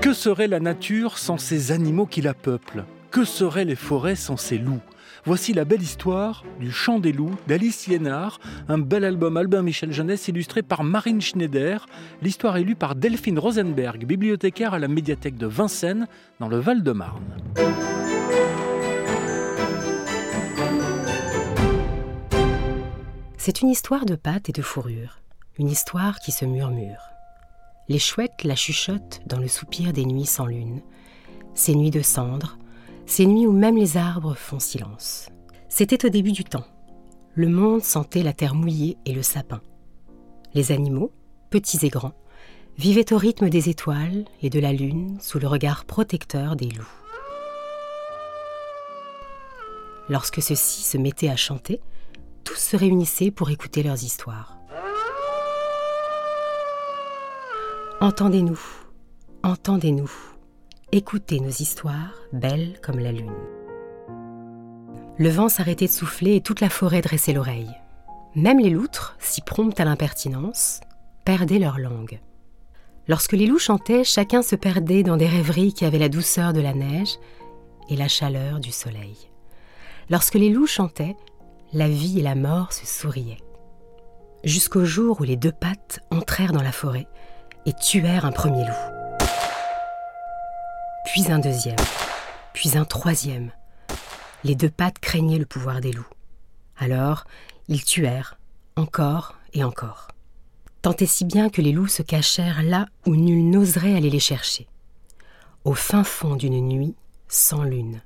[0.00, 2.84] Que serait la nature sans ces animaux qui la peuplent?
[3.10, 4.80] Que seraient les forêts sans ces loups?
[5.24, 8.38] Voici la belle histoire du Chant des loups d'Alice Liénard,
[8.68, 11.86] un bel album Albin Michel Jeunesse illustré par Marine Schneider.
[12.22, 16.06] L'histoire est lue par Delphine Rosenberg, bibliothécaire à la médiathèque de Vincennes,
[16.40, 17.24] dans le Val-de-Marne.
[23.36, 25.20] C'est une histoire de pâte et de fourrure,
[25.58, 27.07] une histoire qui se murmure.
[27.88, 30.82] Les chouettes la chuchotent dans le soupir des nuits sans lune,
[31.54, 32.58] ces nuits de cendres,
[33.06, 35.30] ces nuits où même les arbres font silence.
[35.70, 36.66] C'était au début du temps.
[37.32, 39.62] Le monde sentait la terre mouillée et le sapin.
[40.52, 41.12] Les animaux,
[41.48, 42.14] petits et grands,
[42.76, 46.86] vivaient au rythme des étoiles et de la lune sous le regard protecteur des loups.
[50.10, 51.80] Lorsque ceux-ci se mettaient à chanter,
[52.44, 54.57] tous se réunissaient pour écouter leurs histoires.
[58.00, 58.60] Entendez-nous,
[59.42, 60.10] entendez-nous,
[60.92, 63.34] Écoutez nos histoires, belles comme la lune.
[65.18, 67.74] Le vent s'arrêtait de souffler et toute la forêt dressait l'oreille.
[68.36, 70.80] Même les loutres, si promptes à l'impertinence,
[71.24, 72.20] perdaient leur langue.
[73.08, 76.60] Lorsque les loups chantaient, chacun se perdait dans des rêveries qui avaient la douceur de
[76.60, 77.18] la neige
[77.90, 79.16] et la chaleur du soleil.
[80.08, 81.16] Lorsque les loups chantaient,
[81.72, 83.42] la vie et la mort se souriaient.
[84.44, 87.08] Jusqu'au jour où les deux pattes entrèrent dans la forêt
[87.68, 88.98] et tuèrent un premier loup
[91.08, 91.76] puis un deuxième,
[92.52, 93.50] puis un troisième.
[94.44, 96.06] Les deux pattes craignaient le pouvoir des loups.
[96.76, 97.24] Alors,
[97.66, 98.38] ils tuèrent,
[98.76, 100.08] encore et encore.
[100.82, 104.20] Tant et si bien que les loups se cachèrent là où nul n'oserait aller les
[104.20, 104.68] chercher,
[105.64, 106.94] au fin fond d'une nuit
[107.26, 108.02] sans lune.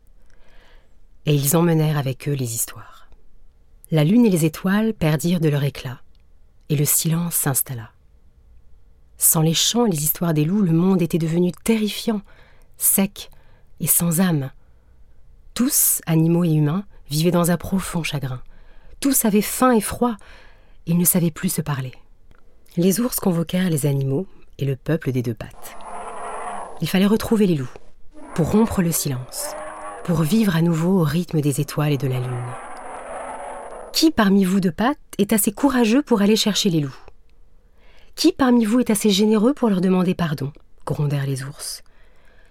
[1.26, 3.08] Et ils emmenèrent avec eux les histoires.
[3.90, 6.00] La lune et les étoiles perdirent de leur éclat,
[6.68, 7.90] et le silence s'installa.
[9.18, 12.22] Sans les chants et les histoires des loups, le monde était devenu terrifiant,
[12.76, 13.30] sec
[13.80, 14.50] et sans âme.
[15.54, 18.42] Tous, animaux et humains, vivaient dans un profond chagrin.
[19.00, 20.16] Tous avaient faim et froid.
[20.86, 21.92] Ils ne savaient plus se parler.
[22.76, 24.26] Les ours convoquèrent les animaux
[24.58, 25.76] et le peuple des deux pattes.
[26.80, 27.72] Il fallait retrouver les loups,
[28.34, 29.48] pour rompre le silence,
[30.04, 32.42] pour vivre à nouveau au rythme des étoiles et de la lune.
[33.92, 36.96] Qui parmi vous deux pattes est assez courageux pour aller chercher les loups?
[38.14, 40.52] Qui parmi vous est assez généreux pour leur demander pardon
[40.84, 41.82] grondèrent les ours.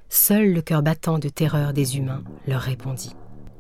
[0.09, 3.15] Seul le cœur battant de terreur des humains leur répondit.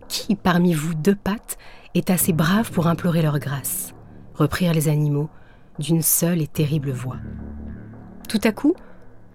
[0.07, 1.57] Qui parmi vous deux pattes
[1.93, 3.93] est assez brave pour implorer leur grâce
[4.35, 5.29] reprirent les animaux
[5.79, 7.17] d'une seule et terrible voix.
[8.27, 8.75] Tout à coup,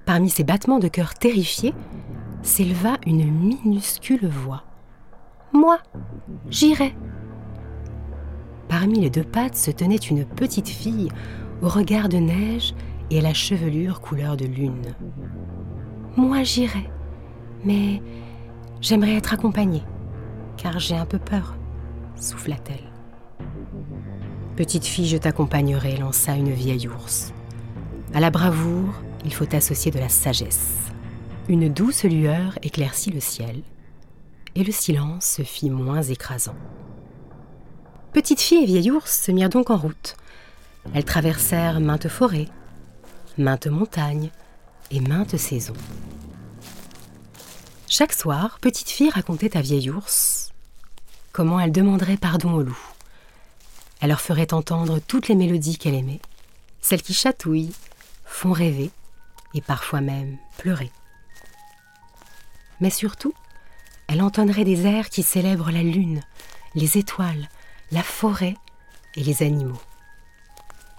[0.04, 1.74] parmi ces battements de cœur terrifiés,
[2.42, 4.64] s'éleva une minuscule voix.
[5.52, 5.78] Moi,
[6.50, 6.94] j'irai.
[8.68, 11.08] Parmi les deux pattes se tenait une petite fille
[11.62, 12.74] au regard de neige
[13.10, 14.94] et à la chevelure couleur de lune.
[16.16, 16.90] Moi, j'irai,
[17.64, 18.02] mais
[18.80, 19.82] j'aimerais être accompagnée,
[20.56, 21.56] car j'ai un peu peur,
[22.16, 22.92] souffla-t-elle.
[24.56, 27.32] Petite fille, je t'accompagnerai, lança une vieille ours.
[28.14, 30.78] À la bravoure, il faut associer de la sagesse.
[31.48, 33.62] Une douce lueur éclaircit le ciel,
[34.54, 36.56] et le silence se fit moins écrasant.
[38.12, 40.16] Petite fille et vieille ours se mirent donc en route.
[40.94, 42.48] Elles traversèrent maintes forêts,
[43.38, 44.30] maintes montagnes
[44.90, 45.74] et maintes saisons.
[47.88, 50.52] Chaque soir, petite fille racontait à vieille ours
[51.32, 52.92] comment elle demanderait pardon aux loups.
[54.00, 56.22] Elle leur ferait entendre toutes les mélodies qu'elle aimait,
[56.80, 57.74] celles qui chatouillent,
[58.24, 58.90] font rêver
[59.52, 60.90] et parfois même pleurer.
[62.80, 63.34] Mais surtout,
[64.08, 66.22] elle entonnerait des airs qui célèbrent la lune,
[66.74, 67.50] les étoiles,
[67.92, 68.54] la forêt
[69.14, 69.80] et les animaux.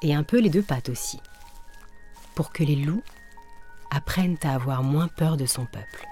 [0.02, 1.20] Et un peu les deux pattes aussi,
[2.36, 3.04] pour que les loups
[3.90, 6.08] apprennent à avoir moins peur de son peuple.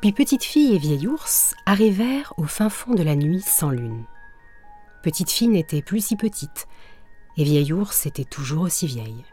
[0.00, 4.04] Puis Petite Fille et Vieille Ours arrivèrent au fin fond de la nuit sans lune.
[5.02, 6.66] Petite Fille n'était plus si petite,
[7.36, 9.24] et Vieille Ours était toujours aussi vieille.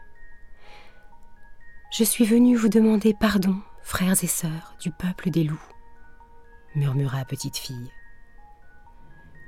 [1.92, 5.60] Je suis venue vous demander pardon, frères et sœurs du peuple des loups,
[6.76, 7.90] murmura Petite Fille.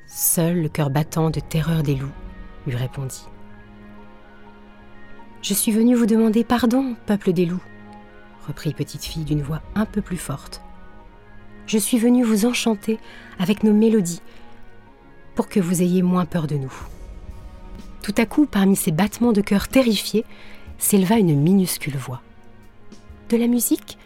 [0.06, 2.12] Seul le cœur battant de terreur des loups
[2.66, 3.26] lui répondit.
[5.42, 7.62] Je suis venue vous demander pardon, peuple des loups,
[8.46, 10.62] reprit Petite Fille d'une voix un peu plus forte
[11.66, 12.98] je suis venue vous enchanter
[13.38, 14.20] avec nos mélodies
[15.34, 16.72] pour que vous ayez moins peur de nous.
[18.02, 20.24] Tout à coup, parmi ces battements de cœur terrifiés,
[20.78, 22.20] s'éleva une minuscule voix.
[23.30, 23.96] De la musique?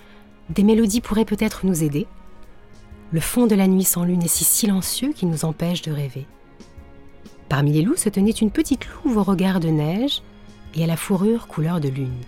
[0.50, 2.06] Des mélodies pourraient peut-être nous aider?
[3.12, 6.26] Le fond de la nuit sans lune est si silencieux qu'il nous empêche de rêver.
[7.48, 10.22] Parmi les loups se tenait une petite louve au regard de neige
[10.74, 12.20] et à la fourrure couleur de lune.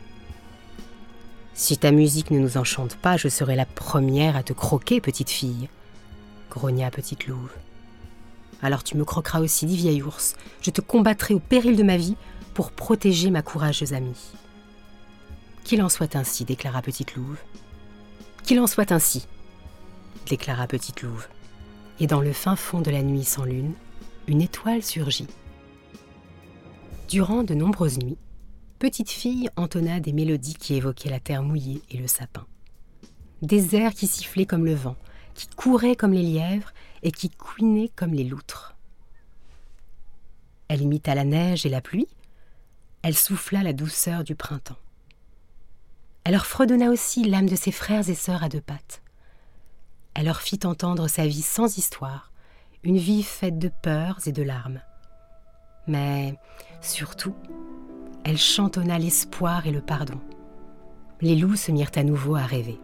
[1.55, 5.31] Si ta musique ne nous enchante pas, je serai la première à te croquer, petite
[5.31, 5.69] fille,
[6.49, 7.53] grogna Petite Louve.
[8.63, 10.37] Alors tu me croqueras aussi, dit vieil ours.
[10.63, 12.17] Je te combattrai au péril de ma vie
[12.55, 14.33] pour protéger ma courageuse amie.
[15.65, 17.39] Qu'il en soit ainsi, déclara Petite Louve.
[18.45, 19.27] Qu'il en soit ainsi,
[20.29, 21.27] déclara Petite Louve.
[22.01, 23.75] Et dans le fin fond de la nuit sans lune,
[24.27, 25.27] une étoile surgit.
[27.09, 28.19] Durant de nombreuses nuits,
[28.79, 32.47] petite fille entonna des mélodies qui évoquaient la terre mouillée et le sapin.
[33.41, 34.97] Des airs qui sifflaient comme le vent,
[35.35, 36.73] qui couraient comme les lièvres
[37.03, 38.77] et qui couinaient comme les loutres.
[40.69, 42.09] Elle imita la neige et la pluie,
[43.03, 44.77] elle souffla la douceur du printemps.
[46.25, 49.01] Elle leur fredonna aussi l'âme de ses frères et sœurs à deux pattes.
[50.19, 52.33] Elle leur fit entendre sa vie sans histoire,
[52.83, 54.81] une vie faite de peurs et de larmes.
[55.87, 56.35] Mais
[56.81, 57.37] surtout,
[58.25, 60.19] elle chantonna l'espoir et le pardon.
[61.21, 62.81] Les loups se mirent à nouveau à rêver.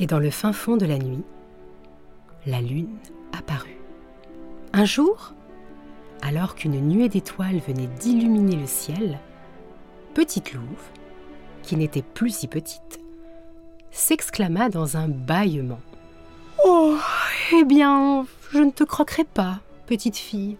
[0.00, 1.22] Et dans le fin fond de la nuit,
[2.46, 2.98] la lune
[3.32, 3.78] apparut.
[4.72, 5.34] Un jour,
[6.22, 9.20] alors qu'une nuée d'étoiles venait d'illuminer le ciel,
[10.14, 10.90] Petite Louve,
[11.62, 12.98] qui n'était plus si petite,
[13.92, 15.78] s'exclama dans un bâillement.
[16.70, 16.98] Oh,
[17.54, 20.58] eh bien, je ne te croquerai pas, petite fille.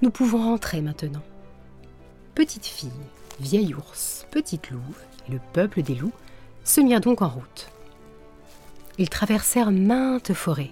[0.00, 1.24] Nous pouvons rentrer maintenant.
[2.36, 2.92] Petite fille,
[3.40, 6.12] vieil ours, petite louve et le peuple des loups
[6.62, 7.68] se mirent donc en route.
[8.98, 10.70] Ils traversèrent maintes forêts,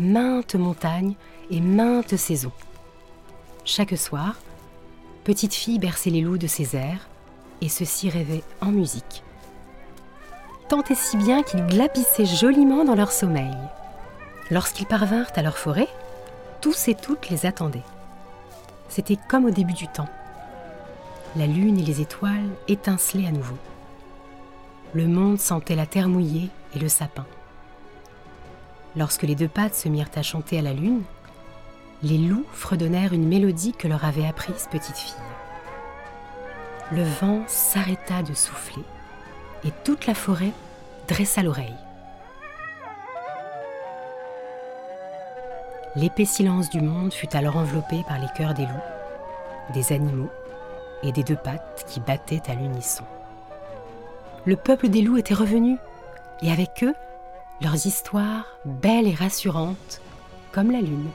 [0.00, 1.14] maintes montagnes
[1.50, 2.52] et maintes saisons.
[3.66, 4.36] Chaque soir,
[5.22, 7.10] petite fille berçait les loups de ses airs
[7.60, 9.22] et ceux-ci rêvaient en musique.
[10.70, 13.54] Tant et si bien qu'ils glapissaient joliment dans leur sommeil.
[14.52, 15.88] Lorsqu'ils parvinrent à leur forêt,
[16.60, 17.82] tous et toutes les attendaient.
[18.88, 20.08] C'était comme au début du temps
[21.36, 23.56] la lune et les étoiles étincelaient à nouveau.
[24.92, 27.24] Le monde sentait la terre mouillée et le sapin.
[28.96, 31.02] Lorsque les deux pattes se mirent à chanter à la lune,
[32.02, 35.14] les loups fredonnèrent une mélodie que leur avait apprise petite fille.
[36.90, 38.82] Le vent s'arrêta de souffler
[39.64, 40.52] et toute la forêt
[41.08, 41.72] dressa l'oreille.
[45.94, 50.30] L'épais silence du monde fut alors enveloppé par les cœurs des loups, des animaux
[51.02, 53.04] et des deux pattes qui battaient à l'unisson.
[54.46, 55.76] Le peuple des loups était revenu,
[56.40, 56.94] et avec eux,
[57.60, 60.00] leurs histoires belles et rassurantes,
[60.50, 61.10] comme la lune.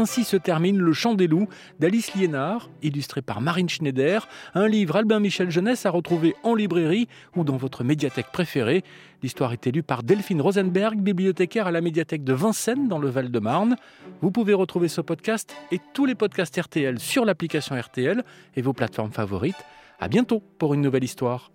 [0.00, 1.46] Ainsi se termine Le Chant des loups
[1.78, 7.06] d'Alice Liénard, illustré par Marine Schneider, un livre Albin Michel Jeunesse à retrouver en librairie
[7.36, 8.82] ou dans votre médiathèque préférée.
[9.22, 13.76] L'histoire est élue par Delphine Rosenberg, bibliothécaire à la médiathèque de Vincennes dans le Val-de-Marne.
[14.22, 18.24] Vous pouvez retrouver ce podcast et tous les podcasts RTL sur l'application RTL
[18.56, 19.62] et vos plateformes favorites.
[19.98, 21.50] À bientôt pour une nouvelle histoire.